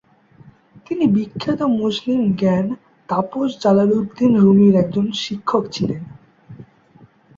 তিনি 0.85 1.05
বিখ্যাত 1.15 1.59
মুসলিম 1.79 2.21
জ্ঞান 2.39 2.65
তাপস 3.09 3.49
জালালউদ্দিন 3.63 4.31
রুমির 4.43 4.75
একজন 4.75 5.05
শিক্ষক 5.23 5.63
ছিলেন। 5.75 6.01